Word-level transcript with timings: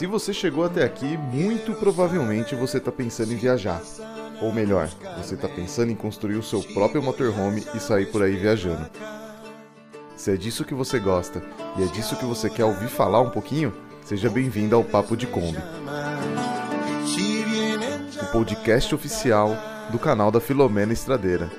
Se 0.00 0.06
você 0.06 0.32
chegou 0.32 0.64
até 0.64 0.82
aqui, 0.82 1.18
muito 1.18 1.74
provavelmente 1.74 2.54
você 2.54 2.78
está 2.78 2.90
pensando 2.90 3.34
em 3.34 3.36
viajar. 3.36 3.82
Ou 4.40 4.50
melhor, 4.50 4.88
você 5.18 5.34
está 5.34 5.46
pensando 5.46 5.92
em 5.92 5.94
construir 5.94 6.36
o 6.36 6.42
seu 6.42 6.62
próprio 6.62 7.02
motorhome 7.02 7.66
e 7.74 7.78
sair 7.78 8.06
por 8.06 8.22
aí 8.22 8.34
viajando. 8.34 8.88
Se 10.16 10.32
é 10.32 10.36
disso 10.38 10.64
que 10.64 10.72
você 10.72 10.98
gosta 10.98 11.42
e 11.76 11.82
é 11.82 11.86
disso 11.88 12.16
que 12.16 12.24
você 12.24 12.48
quer 12.48 12.64
ouvir 12.64 12.88
falar 12.88 13.20
um 13.20 13.28
pouquinho, 13.28 13.74
seja 14.02 14.30
bem-vindo 14.30 14.74
ao 14.74 14.82
Papo 14.82 15.14
de 15.14 15.26
Kombi, 15.26 15.58
o 18.22 18.32
podcast 18.32 18.94
oficial 18.94 19.54
do 19.92 19.98
canal 19.98 20.30
da 20.30 20.40
Filomena 20.40 20.94
Estradeira. 20.94 21.52